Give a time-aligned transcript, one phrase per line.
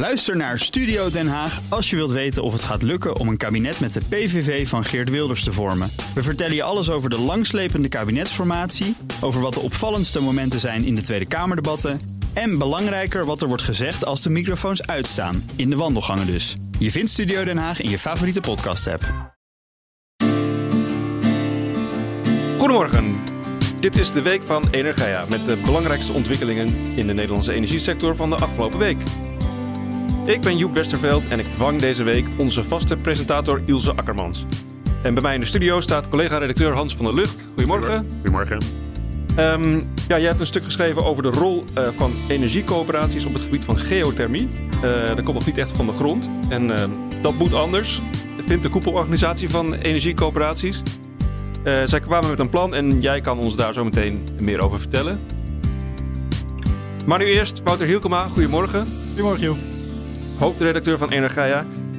[0.00, 3.36] Luister naar Studio Den Haag als je wilt weten of het gaat lukken om een
[3.36, 5.90] kabinet met de PVV van Geert Wilders te vormen.
[6.14, 10.94] We vertellen je alles over de langslepende kabinetsformatie, over wat de opvallendste momenten zijn in
[10.94, 12.00] de Tweede Kamerdebatten
[12.32, 16.56] en belangrijker wat er wordt gezegd als de microfoons uitstaan, in de wandelgangen dus.
[16.78, 19.34] Je vindt Studio Den Haag in je favoriete podcast-app.
[22.58, 23.18] Goedemorgen.
[23.80, 28.30] Dit is de week van Energia met de belangrijkste ontwikkelingen in de Nederlandse energiesector van
[28.30, 28.98] de afgelopen week.
[30.30, 34.44] Ik ben Joep Westerveld en ik vervang deze week onze vaste presentator Ilse Akkermans.
[35.02, 37.48] En bij mij in de studio staat collega-redacteur Hans van der Lucht.
[37.54, 38.06] Goedemorgen.
[38.14, 38.58] Goedemorgen.
[39.38, 39.74] Um,
[40.08, 43.64] ja, jij hebt een stuk geschreven over de rol uh, van energiecoöperaties op het gebied
[43.64, 44.48] van geothermie.
[44.84, 46.28] Uh, dat komt nog niet echt van de grond.
[46.48, 46.76] En uh,
[47.22, 48.00] dat moet anders,
[48.46, 50.82] vindt de koepelorganisatie van energiecoöperaties.
[51.84, 55.20] zij kwamen met een plan en jij kan ons daar zo meteen meer over vertellen.
[57.06, 58.86] Maar nu eerst, Wouter Hielkema, goedemorgen.
[59.08, 59.69] Goedemorgen, Joep
[60.40, 61.66] hoofdredacteur van Energia.
[61.92, 61.98] Uh,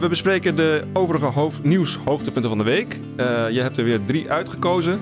[0.00, 2.94] we bespreken de overige hoofd, nieuwshoogtepunten van de week.
[3.16, 5.00] Uh, je hebt er weer drie uitgekozen.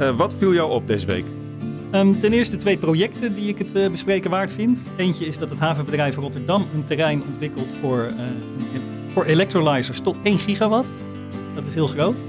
[0.00, 1.24] Uh, wat viel jou op deze week?
[1.92, 4.88] Um, ten eerste twee projecten die ik het bespreken waard vind.
[4.96, 8.12] Eentje is dat het havenbedrijf Rotterdam een terrein ontwikkelt voor,
[9.12, 10.92] voor electrolyzers tot 1 gigawatt.
[11.54, 12.20] Dat is heel groot.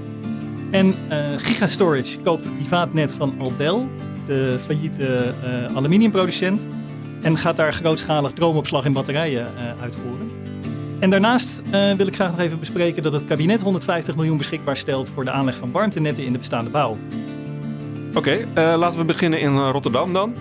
[0.70, 0.94] En
[1.36, 3.88] Gigastorage koopt het privaatnet van Aldel,
[4.24, 5.34] de failliete
[5.74, 6.68] aluminiumproducent.
[7.26, 10.30] En gaat daar grootschalig droomopslag in batterijen uh, uitvoeren.
[11.00, 14.76] En daarnaast uh, wil ik graag nog even bespreken dat het kabinet 150 miljoen beschikbaar
[14.76, 16.98] stelt voor de aanleg van warmtenetten in de bestaande bouw.
[18.08, 20.34] Oké, okay, uh, laten we beginnen in Rotterdam dan.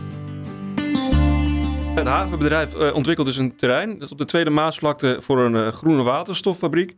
[1.95, 3.89] Het havenbedrijf ontwikkelt dus een terrein.
[3.89, 6.97] Dat is op de Tweede Maasvlakte voor een groene waterstoffabriek.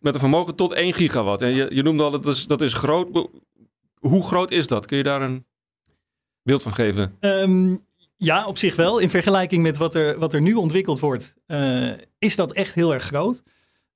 [0.00, 1.42] met een vermogen tot 1 gigawatt.
[1.42, 3.28] En je, je noemde al, dat is, dat is groot.
[3.98, 4.86] Hoe groot is dat?
[4.86, 5.46] Kun je daar een
[6.42, 7.16] beeld van geven?
[7.20, 7.86] Um,
[8.18, 8.98] ja, op zich wel.
[8.98, 12.94] In vergelijking met wat er, wat er nu ontwikkeld wordt, uh, is dat echt heel
[12.94, 13.42] erg groot.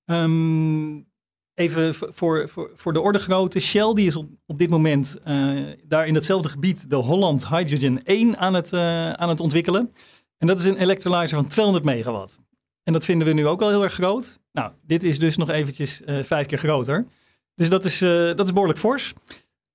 [0.04, 1.10] Um,
[1.54, 3.60] even voor, voor, voor de orde grootte.
[3.60, 8.36] Shell die is op, dit moment uh, daar in hetzelfde gebied de Holland Hydrogen 1
[8.36, 9.92] aan het, uh, aan het ontwikkelen.
[10.38, 12.38] En dat is een electrolyzer van 200 megawatt.
[12.82, 14.40] En dat vinden we nu ook al heel erg groot.
[14.52, 17.06] Nou, dit is dus nog eventjes vijf keer groter.
[17.54, 19.12] Dus dat is, dat is behoorlijk fors.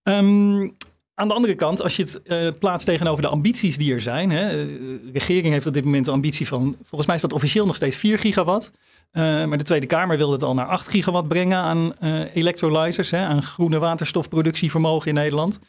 [0.04, 0.76] Um,
[1.20, 4.32] aan de andere kant, als je het uh, plaatst tegenover de ambities die er zijn.
[4.32, 4.68] Hè, eh,
[5.04, 7.76] de regering heeft op dit moment de ambitie van, volgens mij is dat officieel nog
[7.76, 8.72] steeds 4 gigawatt.
[9.12, 13.12] Uh, maar de Tweede Kamer wil het al naar 8 gigawatt brengen aan uh, electrolyzers,
[13.12, 15.60] hè, aan groene waterstofproductievermogen in Nederland.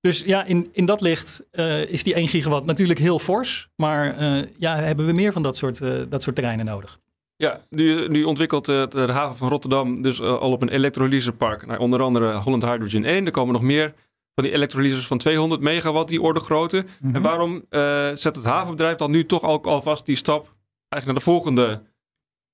[0.00, 1.42] Dus ja, in, in dat licht
[1.88, 3.68] is die 1 gigawatt natuurlijk heel fors.
[3.76, 4.20] Maar
[4.58, 5.78] ja, hebben we meer van dat soort,
[6.10, 6.98] dat soort terreinen nodig.
[7.36, 11.66] Ja, nu, nu ontwikkelt de haven van Rotterdam dus al op een elektrolysepark.
[11.66, 13.24] Nou, onder andere Holland Hydrogen 1.
[13.26, 13.94] Er komen nog meer
[14.36, 16.84] van die elektrolysers van 200 megawatt, die orde grootte.
[17.02, 17.22] En mhm.
[17.22, 20.54] waarom uh, zet het havenbedrijf dan nu toch ook alvast die stap
[20.88, 21.82] eigenlijk naar de volgende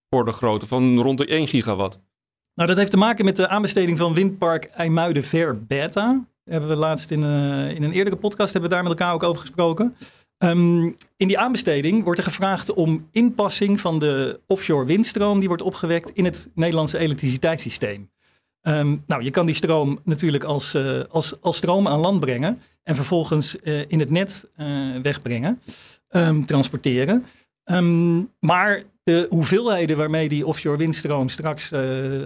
[0.09, 1.99] orde grootte van rond de 1 gigawatt?
[2.55, 6.25] Nou, dat heeft te maken met de aanbesteding van windpark IJmuiden Ver Beta.
[6.45, 9.23] hebben we laatst in, uh, in een eerdere podcast hebben we daar met elkaar ook
[9.23, 9.97] over gesproken.
[10.39, 15.63] Um, in die aanbesteding wordt er gevraagd om inpassing van de offshore windstroom die wordt
[15.63, 18.11] opgewekt in het Nederlandse elektriciteitssysteem.
[18.69, 22.61] Um, nou, je kan die stroom natuurlijk als, uh, als, als stroom aan land brengen
[22.83, 24.67] en vervolgens uh, in het net uh,
[25.03, 25.61] wegbrengen,
[26.11, 27.27] um, transporteren.
[27.65, 31.73] Um, maar de hoeveelheden waarmee die offshore windstroom straks,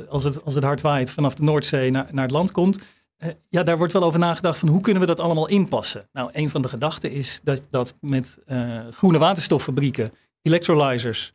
[0.09, 2.79] als, het, als het hard waait, vanaf de Noordzee naar, naar het land komt,
[3.49, 6.09] ja, daar wordt wel over nagedacht van hoe kunnen we dat allemaal inpassen.
[6.13, 8.39] Nou, een van de gedachten is dat, dat met
[8.91, 11.33] groene waterstoffabrieken, electrolyzers,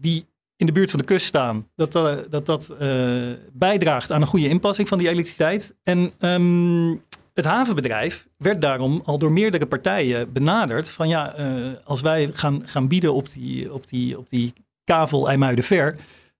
[0.00, 0.26] die
[0.58, 4.26] in de buurt van de kust staan, dat uh, dat, dat uh, bijdraagt aan een
[4.26, 5.74] goede inpassing van die elektriciteit.
[5.82, 7.02] En um,
[7.34, 12.62] het havenbedrijf werd daarom al door meerdere partijen benaderd van ja, uh, als wij gaan,
[12.64, 14.52] gaan bieden op die, op die, op die
[14.84, 15.96] kavel IJmuiden-Ver,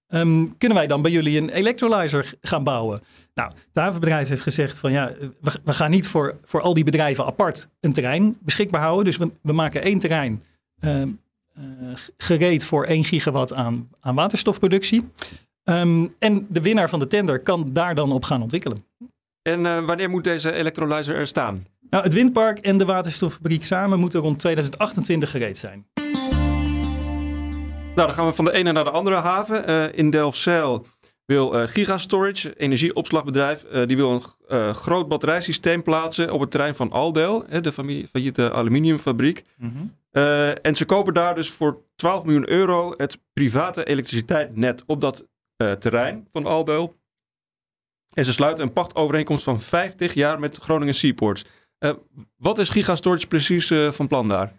[0.08, 3.00] um, kunnen wij dan bij jullie een electrolyzer gaan bouwen?
[3.34, 7.24] Nou, het havenbedrijf heeft gezegd van ja, we, gaan niet voor, voor al die bedrijven
[7.24, 9.04] apart een terrein beschikbaar houden.
[9.04, 10.42] Dus we, we maken één terrein
[10.80, 11.02] uh,
[12.16, 15.08] gereed voor 1 gigawatt aan, aan waterstofproductie.
[15.64, 18.84] Um, en de winnaar van de tender kan daar dan op gaan ontwikkelen.
[19.42, 21.66] En uh, wanneer moet deze electrolyzer er staan?
[21.90, 25.86] Nou, het windpark en de waterstoffabriek samen moeten rond 2028 gereed zijn.
[27.94, 29.70] Nou, dan gaan we van de ene naar de andere haven.
[29.70, 30.86] Uh, in Delfzijl
[31.24, 37.44] wil uh, Gigastorage, energieopslagbedrijf, die wil een groot batterijsysteem plaatsen op het terrein van Aldel,
[37.48, 39.42] hè, de familie, failliete aluminiumfabriek.
[39.56, 39.94] Mm -hmm.
[40.18, 45.26] Uh, en ze kopen daar dus voor 12 miljoen euro het private elektriciteitsnet op dat
[45.56, 46.96] uh, terrein van Aldel.
[48.14, 51.44] En ze sluiten een pachtovereenkomst van 50 jaar met Groningen Seaports.
[51.78, 51.92] Uh,
[52.36, 54.52] wat is Gigastorage precies van plan daar?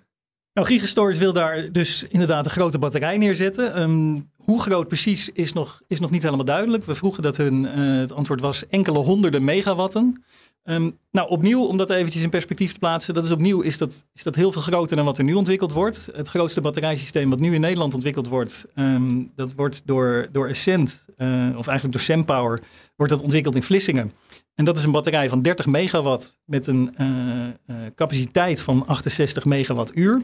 [0.53, 3.73] Nou, Gigastorage wil daar dus inderdaad een grote batterij neerzetten.
[3.73, 6.85] Ehm, hoe groot precies is nog, is nog niet helemaal duidelijk.
[6.85, 10.23] We vroegen dat hun, het antwoord was enkele honderden megawatten.
[10.63, 14.06] Um, nou, opnieuw, om dat eventjes in perspectief te plaatsen, dat is opnieuw is dat,
[14.13, 16.09] is dat heel veel groter dan wat er nu ontwikkeld wordt.
[16.13, 21.06] Het grootste batterijsysteem wat nu in Nederland ontwikkeld wordt, um, dat wordt door, door Essent,
[21.17, 22.61] uh, of eigenlijk door Sempower,
[22.95, 24.11] wordt dat ontwikkeld in Vlissingen.
[24.56, 27.07] En dat is een batterij van 30 megawatt met een uh,
[27.45, 30.21] uh, capaciteit van 68 megawattuur.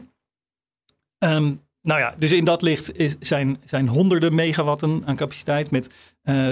[1.18, 5.88] Um, nou ja, dus in dat licht is, zijn, zijn honderden megawatten aan capaciteit met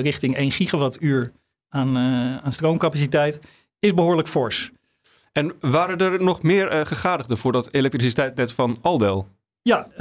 [0.03, 1.33] richting 1 gigawattuur
[1.69, 1.97] aan,
[2.43, 3.41] aan stroomcapaciteit
[3.85, 4.71] is behoorlijk fors.
[5.33, 9.29] En waren er nog meer uh, gegadigden voor dat elektriciteitsnet van Aldel?
[9.63, 9.97] Ja, uh,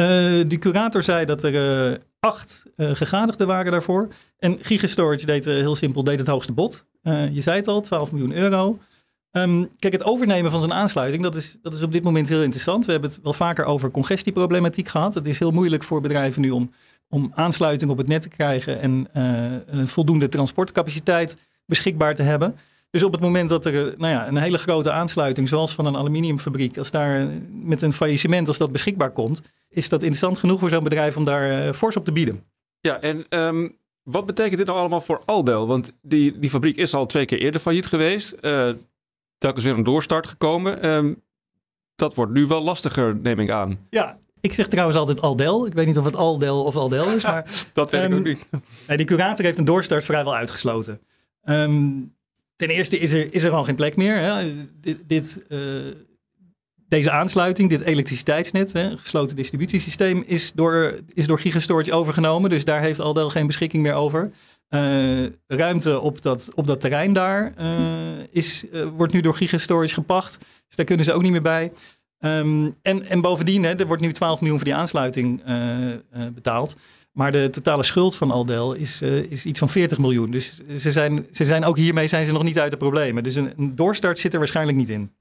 [0.47, 4.07] de curator zei dat er uh, acht gegadigden waren daarvoor.
[4.38, 6.85] En Gigastorage deed heel simpel deed het hoogste bod.
[7.03, 8.80] je zei het al, 12 miljoen euro.
[9.31, 12.41] Um, kijk, het overnemen van zo'n aansluiting, dat is, dat is op dit moment heel
[12.41, 12.85] interessant.
[12.85, 15.13] We hebben het wel vaker over congestieproblematiek gehad.
[15.13, 16.71] Het is heel moeilijk voor bedrijven nu om,
[17.09, 19.07] om aansluiting op het net te krijgen en
[19.88, 22.56] voldoende transportcapaciteit beschikbaar te hebben.
[22.94, 25.95] Dus op het moment dat er nou ja, een hele grote aansluiting, zoals van een
[25.95, 30.69] aluminiumfabriek, als daar met een faillissement, als dat beschikbaar komt, is dat interessant genoeg voor
[30.69, 32.44] zo'n bedrijf om daar uh, fors op te bieden.
[32.80, 35.68] Ja, en um, wat betekent dit nou allemaal voor Aldel?
[35.68, 38.36] Want die, die fabriek is al twee keer eerder failliet geweest.
[38.42, 38.69] Uh,
[39.38, 40.90] telkens weer een doorstart gekomen.
[40.90, 41.22] Um,
[41.95, 43.80] dat wordt nu wel lastiger, neem ik aan.
[43.90, 45.66] Ja, ik zeg trouwens altijd Aldel.
[45.66, 47.50] Ik weet niet of het Aldel of Aldel is, maar...
[47.74, 48.98] dat weet um, ik ook niet.
[48.98, 51.00] Die curator heeft een doorstart vrijwel uitgesloten.
[51.44, 52.13] Um,
[52.55, 54.15] ten eerste is er, is er gewoon geen plek meer.
[54.15, 54.51] Hè.
[54.81, 55.59] Dit, dit uh,
[56.88, 62.50] deze aansluiting, dit elektriciteitsnet, hè, gesloten distributiesysteem, is door, is door Gigastorage overgenomen.
[62.50, 64.31] Dus daar heeft Aldel geen beschikking meer over.
[64.69, 68.65] Uh, ruimte op dat, op dat terrein daar uh, is,
[68.95, 70.38] wordt nu door Gigastorage gepacht.
[70.67, 71.71] Dus daar kunnen ze ook niet meer bij.
[72.19, 75.44] Um, en, en bovendien, hè, er wordt nu 12 miljoen voor die aansluiting
[76.33, 76.75] betaald.
[77.13, 80.31] Maar de totale schuld van Aldel is, uh, is iets van 40 miljoen.
[80.31, 83.24] Dus ze zijn, ze zijn ook hiermee zijn ze nog niet uit de problemen.
[83.24, 85.12] Dus een, doorstart zit er waarschijnlijk niet in.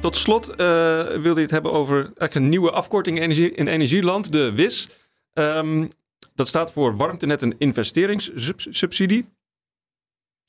[0.00, 0.56] Tot slot uh,
[1.06, 4.88] wilde je het hebben over een nieuwe afkorting in, energie, in Energieland, de WIS.
[5.34, 5.90] Um,
[6.34, 9.28] dat staat voor Warmtenet en Investeringssubsidie.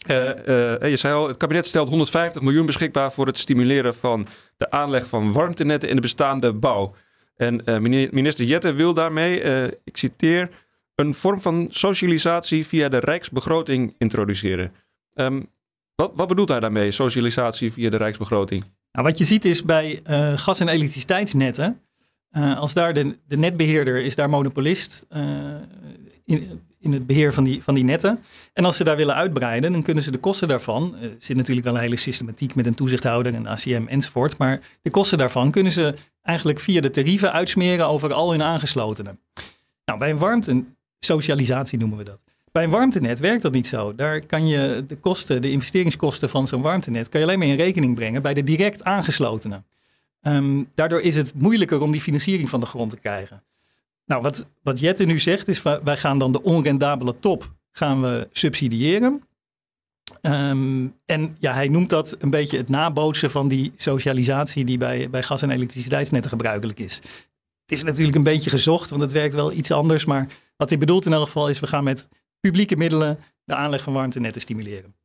[0.08, 0.16] Uh,
[0.90, 4.28] je zei al, het kabinet stelt 150 miljoen beschikbaar voor het stimuleren van
[4.58, 6.96] de aanleg van warmtenetten in de bestaande bouw.
[7.40, 10.50] En uh, minister Jette wil daarmee, uh, ik citeer,
[10.96, 14.72] een vorm van socialisatie via de rijksbegroting introduceren.
[15.14, 15.50] Um,
[15.96, 18.64] wat, wat, bedoelt hij daarmee, socialisatie via de rijksbegroting?
[18.92, 21.82] Nou, wat je ziet is bij uh, gas- en elektriciteitsnetten,
[22.32, 25.06] als daar de, de, netbeheerder is daar monopolist
[26.26, 28.20] in, in, het beheer van die, van die netten.
[28.54, 31.66] En als ze daar willen uitbreiden, dan kunnen ze de kosten daarvan, er zit natuurlijk
[31.66, 35.72] wel een hele systematiek met een toezichthouder en ACM enzovoort, maar de kosten daarvan kunnen
[35.72, 39.20] ze eigenlijk via de tarieven uitsmeren over al hun aangeslotenen.
[39.86, 40.64] Nou, bij een warmte,
[41.00, 42.24] socialisatie noemen we dat.
[42.52, 43.96] Bij een warmtenet werkt dat niet zo.
[43.96, 47.56] Daar kan je de kosten, de investeringskosten van zo'n warmtenet, kan je alleen maar in
[47.56, 49.66] rekening brengen bij de direct aangeslotenen.
[50.22, 53.44] Um, daardoor is het moeilijker om die financiering van de grond te krijgen.
[54.10, 58.28] Nou, wat, wat Jette nu zegt is, wij gaan dan de onrendabele top gaan we
[58.32, 59.22] subsidiëren.
[60.22, 65.10] Um, en ja, hij noemt dat een beetje het nabootsen van die socialisatie die bij,
[65.10, 66.96] bij gas- en elektriciteitsnetten gebruikelijk is.
[67.66, 70.06] Het is natuurlijk een beetje gezocht, want het werkt wel iets anders.
[70.06, 73.82] Maar wat hij bedoelt in elk geval is, we gaan met publieke middelen de aanleg
[73.82, 74.96] van warmtenetten stimuleren.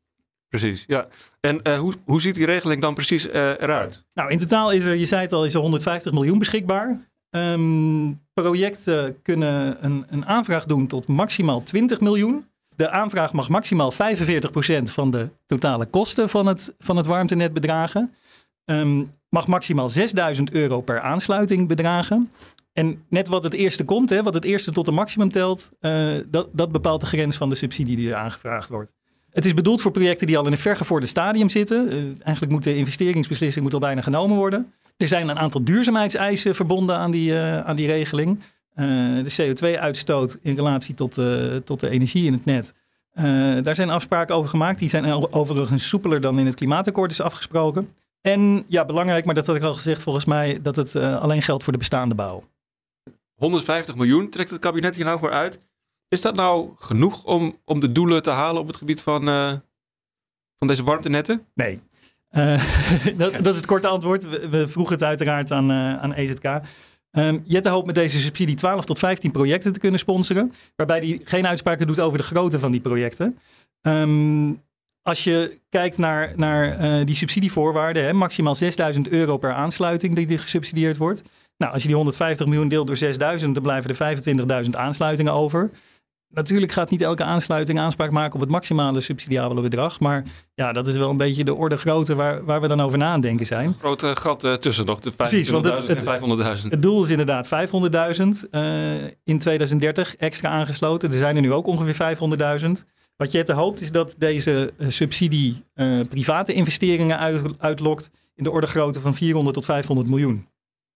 [0.49, 1.09] Precies, ja.
[1.41, 4.05] En uh, hoe, hoe ziet die regeling dan precies uh, eruit?
[4.15, 7.13] Nou, in totaal is er, je zei het al, is er 150 miljoen beschikbaar.
[7.37, 12.47] Um, projecten kunnen een, een aanvraag doen tot maximaal 20 miljoen.
[12.77, 13.97] De aanvraag mag maximaal 45%
[14.83, 18.15] van de totale kosten van het, van het warmtenet bedragen.
[18.65, 22.31] Um, mag maximaal 6000 euro per aansluiting bedragen.
[22.73, 26.15] En net wat het eerste komt, hè, wat het eerste tot een maximum telt, uh,
[26.29, 28.93] dat, dat bepaalt de grens van de subsidie die er aangevraagd wordt.
[29.31, 31.87] Het is bedoeld voor projecten die al in een vergevorderd stadium zitten.
[31.87, 34.73] Uh, eigenlijk moet de investeringsbeslissing moet al bijna genomen worden.
[34.97, 38.41] Er zijn een aantal duurzaamheidseisen verbonden aan die, uh, aan die regeling.
[38.75, 42.75] Uh, de CO2-uitstoot in relatie tot, uh, tot de energie in het net.
[43.65, 44.79] daar zijn afspraken over gemaakt.
[44.79, 47.89] Die zijn overigens soepeler dan in het klimaatakkoord is afgesproken.
[48.21, 51.63] En ja, belangrijk, maar dat had ik al gezegd volgens mij, dat het alleen geldt
[51.63, 52.45] voor de bestaande bouw.
[53.35, 55.59] 150 miljoen trekt het kabinet hier nou voor uit.
[56.09, 59.25] Is dat nou genoeg om, om de doelen te halen op het gebied van,
[60.59, 61.47] van deze warmtenetten?
[61.55, 61.81] Nee.
[62.37, 62.65] Uh,
[63.17, 64.29] dat, dat, is het korte antwoord.
[64.29, 66.61] We, we vroegen het uiteraard aan, uh, aan EZK.
[67.11, 70.53] Um, Jette hoopt met deze subsidie 12 tot 15 projecten te kunnen sponsoren.
[70.77, 73.39] Waarbij hij geen uitspraken doet over de grootte van die projecten.
[73.83, 74.63] Um,
[75.03, 80.27] als je kijkt naar, naar eh, die subsidievoorwaarden, hè, maximaal 6000 euro per aansluiting die,
[80.27, 81.23] die gesubsidieerd wordt.
[81.57, 85.71] Nou, als je die 150 miljoen deelt door 6000, dan blijven er 25.000 aansluitingen over.
[86.35, 90.01] Natuurlijk gaat niet elke aansluiting aanspraak maken op het maximale subsidiabele bedrag.
[90.01, 90.25] Maar
[90.55, 93.13] ja, dat is wel een beetje de orde grootte waar, waar we dan over na
[93.13, 93.77] aan denken zijn.
[93.79, 96.69] Grote gat uh, tussen nog, de 25.000 en 500.000.
[96.69, 101.11] Het doel is inderdaad 500.000 uh, in 2030 extra aangesloten.
[101.11, 102.17] Er zijn er nu ook ongeveer
[102.61, 102.71] 500.000.
[103.17, 108.51] Wat Jette hoopt is dat deze uh, subsidie uh, private investeringen uit, uitlokt in de
[108.51, 110.47] orde grootte van 400 tot 500 miljoen.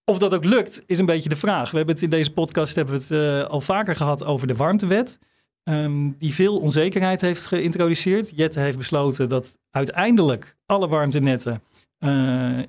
[0.09, 1.71] Of dat ook lukt, is een beetje de vraag.
[1.71, 4.55] We hebben het in deze podcast hebben we het uh, al vaker gehad over de
[4.55, 5.19] warmtewet.
[5.63, 8.31] Um, die veel onzekerheid heeft geïntroduceerd.
[8.35, 11.63] Jette heeft besloten dat uiteindelijk alle warmtenetten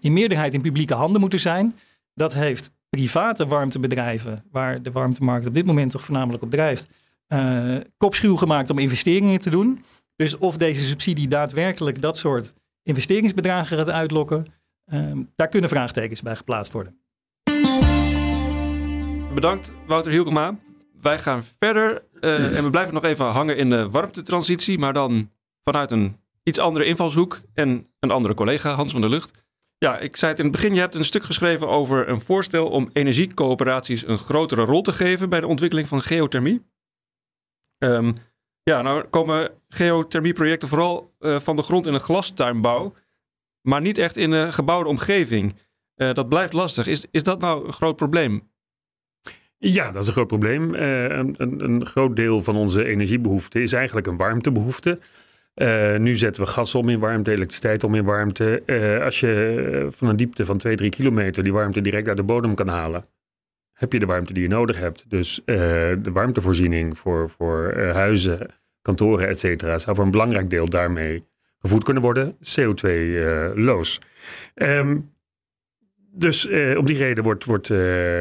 [0.01, 1.79] in meerderheid in publieke handen moeten zijn.
[2.15, 6.89] Dat heeft private warmtebedrijven, waar de warmtemarkt op dit moment toch voornamelijk op drijft,
[7.29, 9.85] uh, kopschuw gemaakt om investeringen te doen.
[10.17, 14.47] Dus of deze subsidie daadwerkelijk dat soort investeringsbedragen gaat uitlokken,
[14.93, 16.99] uh, daar kunnen vraagtekens bij geplaatst worden.
[19.35, 20.59] Bedankt Wouter Hielkema.
[21.01, 25.31] Wij gaan verder uh, en we blijven nog even hangen in de warmtetransitie, maar dan
[25.65, 29.45] vanuit een iets andere invalshoek en een andere collega, Hans van der Lucht.
[29.79, 32.69] Ja, ik zei het in het begin, je hebt een stuk geschreven over een voorstel
[32.69, 36.63] om energiecoöperaties een grotere rol te geven bij de ontwikkeling van geothermie.
[37.79, 38.15] Um,
[38.63, 42.95] ja, nou komen geothermieprojecten vooral uh, van de grond in een glastuinbouw,
[43.61, 45.55] maar niet echt in een gebouwde omgeving.
[45.97, 46.87] Uh, dat blijft lastig.
[46.87, 48.50] Is, is dat nou een groot probleem?
[49.63, 50.75] Ja, dat is een groot probleem.
[50.75, 54.99] Uh, een, een, groot deel van onze energiebehoefte is eigenlijk een warmtebehoefte.
[55.99, 58.63] nu zetten we gas om in warmte, elektriciteit om in warmte.
[59.05, 62.55] als je van een diepte van 2, 3 kilometer die warmte direct uit de bodem
[62.55, 63.05] kan halen,
[63.73, 65.05] heb je de warmte die je nodig hebt.
[65.09, 68.47] Dus de warmtevoorziening voor, voor huizen,
[68.83, 71.25] kantoren, et cetera, zou voor een belangrijk deel daarmee
[71.61, 72.35] gevoed kunnen worden.
[72.35, 74.01] CO2-loos.
[74.55, 75.13] Uh, um,
[76.13, 77.67] dus om die reden wordt, wordt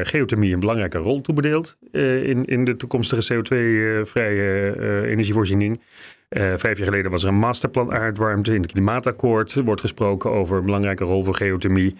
[0.08, 5.80] geothermie een belangrijke rol toebedeeld in, in de toekomstige CO2-vrije energievoorziening.
[6.28, 8.54] vijf jaar geleden was er een masterplan aardwarmte.
[8.54, 11.96] In het klimaatakkoord wordt gesproken over een belangrijke rol voor geothermie.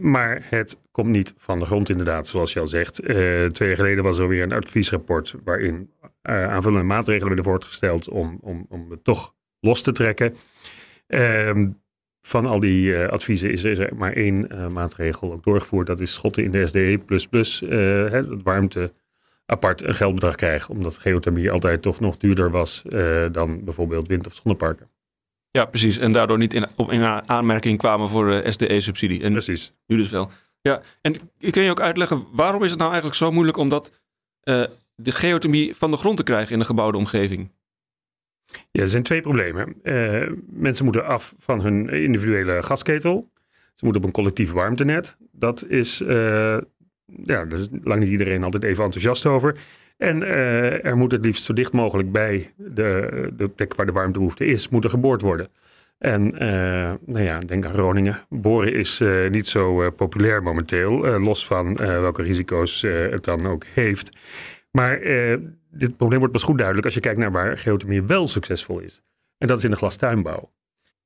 [0.00, 2.94] Maar het komt niet van de grond inderdaad, zoals je al zegt.
[2.94, 5.90] Twee jaar geleden was er weer een adviesrapport waarin
[6.22, 10.34] aanvullende maatregelen werden voorgesteld om, om, om het toch los te trekken.
[11.06, 11.68] Ehm,
[12.26, 15.86] van al die adviezen is er maar één maatregel ook doorgevoerd.
[15.86, 16.98] Dat is schotten in de SDE++,
[18.10, 18.92] het warmte
[19.46, 20.74] apart een geldbedrag krijgen.
[20.74, 22.82] Omdat geothermie altijd toch nog duurder was
[23.32, 24.88] dan bijvoorbeeld wind- of zonneparken.
[25.50, 25.98] Ja, precies.
[25.98, 29.30] En daardoor niet in, in aanmerking kwamen voor SDE-subsidie.
[29.30, 29.72] Precies.
[29.86, 30.30] Nu dus wel.
[30.60, 31.16] Ja, en
[31.50, 34.00] kun je ook uitleggen waarom is het nou eigenlijk zo moeilijk om dat,
[34.94, 37.50] de geothermie van de grond te krijgen in een gebouwde omgeving?
[38.70, 39.74] Ja, er zijn twee problemen.
[39.82, 43.28] Uh, mensen moeten af van hun individuele gasketel.
[43.74, 45.16] Ze moeten op een collectief warmtenet.
[45.32, 46.64] Dat is, ja,
[47.24, 49.58] daar is lang niet iedereen altijd even enthousiast over.
[49.96, 53.92] En uh, er moet het liefst zo dicht mogelijk bij de, de plek waar de
[53.92, 55.48] warmtebehoefte is, moeten geboord worden.
[55.98, 56.28] En
[57.04, 58.18] nou ja, denk aan Groningen.
[58.28, 64.16] Boren is niet zo populair momenteel, los van welke risico's het dan ook heeft.
[64.70, 65.00] Maar
[65.78, 69.02] dit probleem wordt pas goed duidelijk als je kijkt naar waar geothermie wel succesvol is.
[69.38, 70.52] En dat is in de glastuinbouw.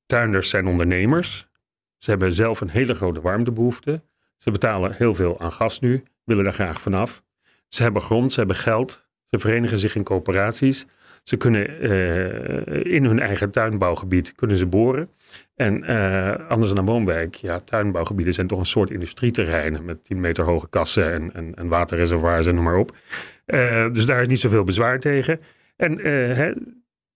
[0.06, 1.48] Tuinders zijn ondernemers.
[1.96, 4.02] Ze hebben zelf een hele grote warmtebehoefte.
[4.36, 7.22] Ze betalen heel veel aan gas nu, willen daar graag vanaf.
[7.68, 9.08] Ze hebben grond, ze hebben geld.
[9.24, 10.86] Ze verenigen zich in coöperaties.
[11.22, 15.08] Ze kunnen uh, in hun eigen tuinbouwgebied kunnen ze boren.
[15.54, 20.20] En uh, anders dan een woonwijk, ja, tuinbouwgebieden zijn toch een soort industrieterreinen met 10
[20.20, 22.96] meter hoge kassen en, en, en waterreservoirs en noem maar op.
[23.54, 25.40] Uh, dus daar is niet zoveel bezwaar tegen.
[25.76, 25.98] En
[26.34, 26.52] hè,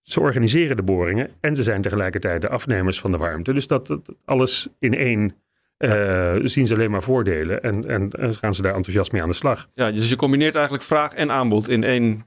[0.03, 3.53] ze organiseren de boringen en ze zijn tegelijkertijd de afnemers van de warmte.
[3.53, 5.35] Dus dat, dat alles in één
[5.79, 9.29] uh, zien ze alleen maar voordelen en, en, en, gaan ze daar enthousiast mee aan
[9.29, 9.69] de slag.
[9.75, 12.27] Ja, dus je combineert eigenlijk vraag en aanbod in één.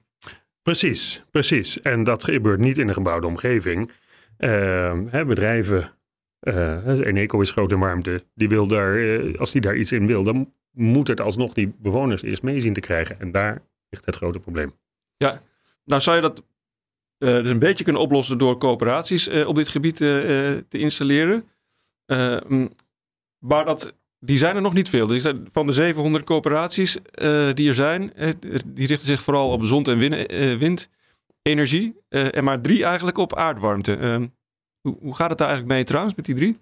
[0.62, 1.82] Precies, precies.
[1.82, 3.92] En dat gebeurt niet in een gebouwde omgeving.
[4.38, 5.92] Uh, hè, bedrijven,
[6.42, 10.24] uh, Eneco is groot in warmte, die wil daar, als die daar iets in wil,
[10.24, 13.20] dan moet het alsnog die bewoners eerst mee zien te krijgen.
[13.20, 14.74] En daar ligt het grote probleem.
[15.18, 15.42] Ja,
[15.84, 16.44] nou zou je dat
[17.18, 21.48] dus een beetje kunnen oplossen door coöperaties op dit gebied te installeren.
[23.40, 25.08] Maar dat, die zijn er nog niet veel.
[25.20, 26.98] zijn van de 700 coöperaties
[27.54, 28.14] die er zijn,
[28.66, 30.28] die richten zich vooral op zon- en win,
[31.44, 31.96] windenergie.
[32.10, 33.96] en maar drie eigenlijk op aardwarmte.
[33.96, 34.28] Ehm,
[34.82, 36.58] hoe, hoe, gaat het daar eigenlijk mee trouwens met die drie?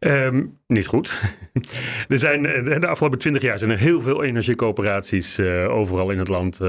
[0.00, 1.20] Um, niet goed.
[2.08, 2.42] er zijn
[2.80, 6.60] de afgelopen twintig jaar zijn er heel veel energiecoöperaties overal in het land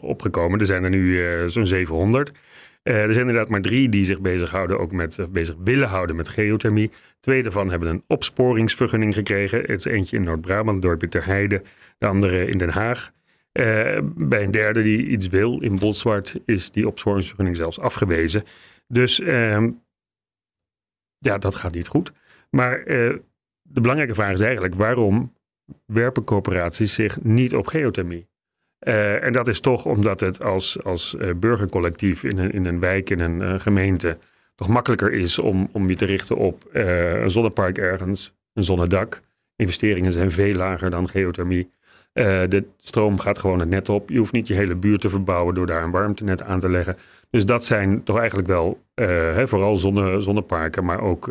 [0.00, 0.60] opgekomen.
[0.60, 2.32] Er zijn er nu zo'n 700.
[2.82, 6.90] er zijn inderdaad maar drie die zich bezighouden, ook met, bezig willen houden met geothermie.
[7.20, 9.60] Twee daarvan hebben een opsporingsvergunning gekregen.
[9.60, 11.62] Het is eentje in Noord-Brabant, dorpje Ter Heide.
[11.98, 13.10] De andere in Den Haag.
[14.14, 18.44] bij een derde die iets wil, in Bolsward, is die opsporingsvergunning zelfs afgewezen.
[18.88, 19.70] Dus ehm,
[21.18, 22.12] ja, dat gaat niet goed.
[22.56, 25.32] Maar de belangrijke vraag is eigenlijk, waarom
[25.86, 28.30] werpen corporaties zich niet op geothermie?
[28.88, 32.80] Uh, en dat is toch omdat het als, als uh, burgercollectief in een, in een
[32.80, 34.18] wijk, in een gemeente,
[34.54, 39.20] toch makkelijker is om, om je te richten op een zonnepark ergens, een zonnedak.
[39.56, 41.70] Investeringen zijn veel lager dan geothermie.
[42.12, 44.10] de stroom gaat gewoon het net op.
[44.10, 46.96] Je hoeft niet je hele buurt te verbouwen door daar een warmtenet aan te leggen.
[47.30, 51.30] Dus dat zijn toch eigenlijk wel hè, vooral zonne, zonneparken, maar ook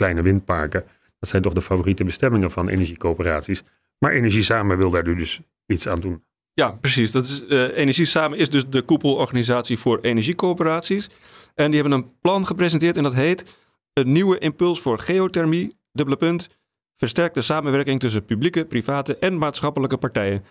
[0.00, 0.84] kleine windparken.
[1.18, 3.62] Dat zijn toch de favoriete bestemmingen van energiecoöperaties.
[3.98, 6.24] Maar Energie Samen wil daar dus iets aan doen.
[6.52, 7.12] Ja, precies.
[7.12, 11.10] Dat is, uh, Energie Samen is dus de koepelorganisatie voor energiecoöperaties.
[11.54, 13.44] En die hebben een plan gepresenteerd en dat heet
[13.92, 16.48] een nieuwe impuls voor geothermie, dubbele punt,
[16.96, 20.44] versterkte samenwerking tussen publieke, private en maatschappelijke partijen.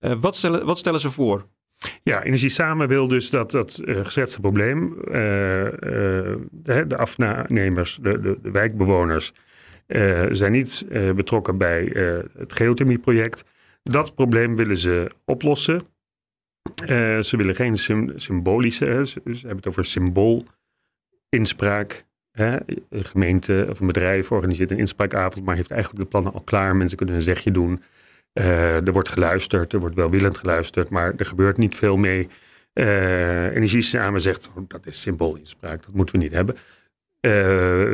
[0.00, 1.46] Uh, wat, stellen, wat stellen ze voor?
[2.02, 4.94] Ja, Energie Samen wil dus dat dat uh, geschetste probleem,
[6.62, 9.32] de afnemers, de, de, de wijkbewoners,
[10.30, 11.90] zijn niet betrokken bij
[12.38, 13.44] het geothermieproject.
[13.82, 15.80] Dat probleem willen ze oplossen.
[17.20, 17.76] Ze willen geen
[18.16, 22.04] symbolische, ze, hebben het over symbolinspraak.
[22.32, 22.56] Hè?
[22.90, 26.76] Een gemeente of een bedrijf organiseert een inspraakavond, maar heeft eigenlijk de plannen al klaar.
[26.76, 27.82] Mensen kunnen een zegje doen.
[28.34, 32.28] Uh, er wordt geluisterd, er wordt welwillend geluisterd, maar er gebeurt niet veel mee.
[32.74, 36.56] Uh, Energie Samen zegt, oh, dat is symbolinspraak, dat moeten we niet hebben.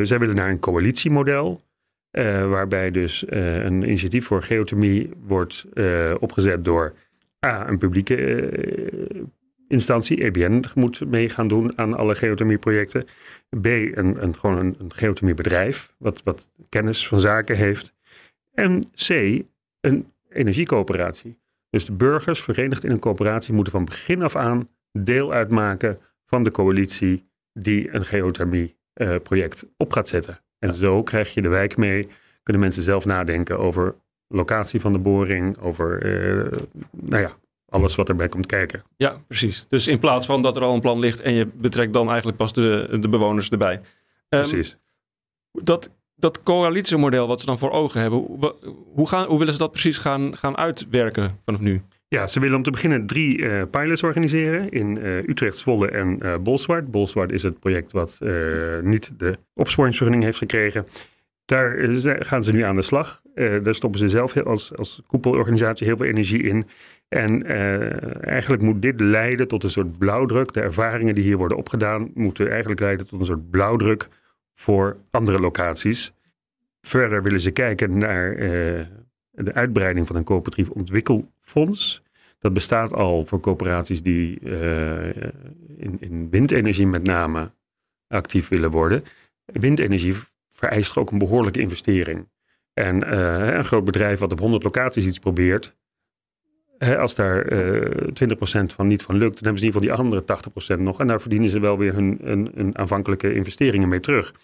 [0.06, 1.64] zij willen naar een coalitiemodel.
[2.12, 6.94] Uh, waarbij dus uh, een initiatief voor geothermie wordt uh, opgezet door
[7.46, 8.50] A, een publieke
[9.68, 13.04] instantie, EBN, moet mee gaan doen aan alle geothermieprojecten.
[13.60, 17.94] B, een, een gewoon een, een geothermiebedrijf, wat, wat kennis van zaken heeft.
[18.54, 19.08] En C,
[19.80, 21.38] een energiecoöperatie.
[21.70, 26.42] Dus de burgers, verenigd in een coöperatie, moeten van begin af aan deel uitmaken van
[26.42, 30.40] de coalitie die een geothermieproject op gaat zetten.
[30.58, 32.08] En zo krijg je de wijk mee.
[32.42, 33.94] Kunnen mensen zelf nadenken over
[34.28, 36.58] locatie van de boring, over uh,
[36.90, 37.36] nou ja,
[37.68, 38.82] alles wat erbij komt kijken.
[38.96, 39.66] Ja, precies.
[39.68, 42.36] Dus in plaats van dat er al een plan ligt en je betrekt dan eigenlijk
[42.36, 43.74] pas de, de bewoners erbij.
[43.74, 43.82] Um,
[44.28, 44.76] precies.
[45.52, 48.18] Dat, dat coalitiemodel wat ze dan voor ogen hebben,
[48.94, 51.82] hoe, gaan, hoe willen ze dat precies gaan, gaan uitwerken vanaf nu?
[52.08, 56.18] Ja, ze willen om te beginnen drie uh, pilots organiseren in uh, Utrecht, Zwolle en
[56.22, 56.90] uh, Bolsward.
[56.90, 58.18] Bolsward is het project wat
[58.82, 60.86] niet de opsporingsvergunning heeft gekregen.
[61.44, 61.76] Daar
[62.18, 63.22] gaan ze nu aan de slag.
[63.34, 66.66] daar stoppen ze zelf als, als koepelorganisatie heel veel energie in.
[67.08, 67.46] En
[68.20, 70.52] eigenlijk moet dit leiden tot een soort blauwdruk.
[70.52, 74.08] De ervaringen die hier worden opgedaan moeten eigenlijk leiden tot een soort blauwdruk
[74.56, 76.12] voor andere locaties.
[76.80, 78.36] Verder willen ze kijken naar
[79.30, 82.02] de uitbreiding van een coöperatief ontwikkelfonds.
[82.38, 85.08] Dat bestaat al voor coöperaties die uh,
[85.76, 87.50] in, in, windenergie met name
[88.08, 89.04] actief willen worden.
[89.44, 90.14] Windenergie
[90.50, 92.28] vereist ook een behoorlijke investering.
[92.72, 95.76] En uh, een groot bedrijf wat op 100 locaties iets probeert,
[96.78, 97.90] als daar uh,
[98.60, 101.00] 20% van niet van lukt, dan hebben ze in ieder geval die andere 80% nog.
[101.00, 104.34] En daar verdienen ze wel weer hun, aanvankelijke investeringen mee terug.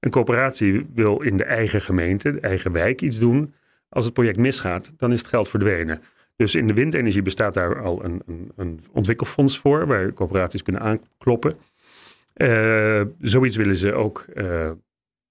[0.00, 3.54] Een coöperatie wil in de eigen gemeente, de eigen wijk iets doen.
[3.88, 6.00] Als het project misgaat, dan is het geld verdwenen.
[6.36, 10.82] Dus in de windenergie bestaat daar al een, een, een ontwikkelfonds voor, waar corporaties kunnen
[10.82, 11.56] aankloppen.
[12.36, 14.70] Uh, zoiets willen ze ook uh,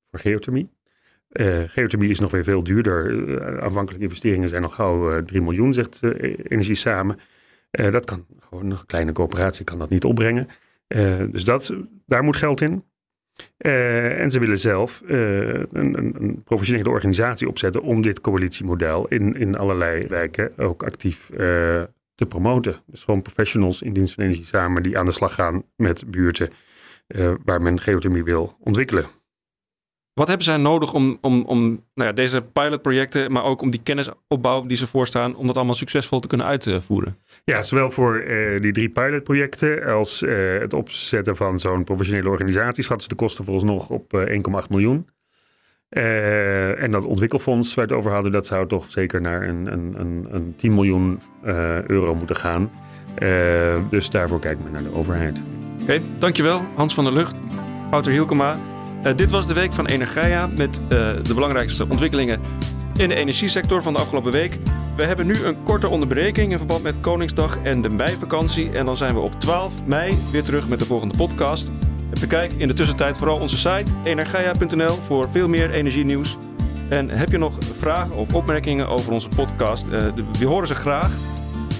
[0.10, 0.70] voor geothermie.
[1.32, 3.62] Uh, geothermie is nog weer veel duurder.
[3.62, 6.04] aanvankelijke investeringen zijn nog gauw 3 miljoen, zegt
[6.44, 7.20] Energie Samen.
[7.72, 10.48] dat kan gewoon een kleine coöperatie kan dat niet opbrengen.
[11.32, 11.74] dus dat,
[12.06, 12.84] daar moet geld in.
[13.58, 19.34] Uh, en ze willen zelf uh, een, een, professionele organisatie opzetten om dit coalitiemodel in,
[19.34, 21.38] in allerlei wijken ook actief uh,
[22.16, 22.76] te promoten.
[22.86, 26.50] Dus gewoon professionals in dienst van energie samen die aan de slag gaan met buurten
[27.44, 29.06] waar men geothermie wil ontwikkelen.
[30.18, 31.60] Wat hebben zij nodig om, om, om
[31.94, 35.76] nou ja, deze pilotprojecten, maar ook om die kennisopbouw die ze voorstaan, om dat allemaal
[35.76, 37.18] succesvol te kunnen uitvoeren?
[37.44, 42.84] Ja, zowel voor uh, die drie pilotprojecten als uh, het opzetten van zo'n professionele organisatie
[42.84, 45.08] schatten ze de kosten volgens nog op uh, 1,8 miljoen.
[45.90, 49.72] Uh, en dat ontwikkelfonds waar we het over hadden, dat zou toch zeker naar een,
[49.72, 51.20] een, een, een 10 miljoen
[51.88, 52.72] euro moeten gaan.
[53.90, 55.42] dus daarvoor kijken we naar de overheid.
[55.74, 57.36] Oké, okay, dankjewel Hans van der Lucht,
[57.90, 58.58] Wouter Hielkema.
[59.08, 60.90] Uh, dit was de week van Energia met uh,
[61.24, 62.42] de belangrijkste ontwikkelingen
[62.98, 64.58] in de energiesector van de afgelopen week.
[64.96, 68.72] We hebben nu een korte onderbreking in verband met Koningsdag en de meivakantie.
[68.72, 71.72] En dan zijn we op 12 mei weer terug met de volgende podcast.
[72.20, 76.38] Bekijk in de tussentijd vooral onze site energia.nl voor veel meer energienieuws.
[76.90, 79.86] En heb je nog vragen of opmerkingen over onze podcast?
[79.86, 80.08] Uh,
[80.40, 81.12] we horen ze graag.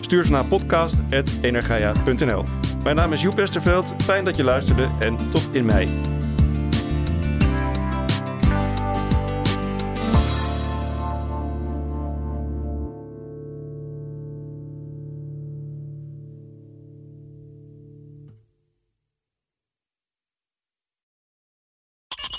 [0.02, 2.44] Stuur ze naar podcast.energia.nl.
[2.84, 3.94] Mijn naam is Joep Westerveld.
[4.04, 6.17] Fijn dat je luisterde en tot in mei.